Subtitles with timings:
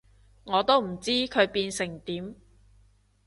[0.45, 2.33] 我都唔知佢變成點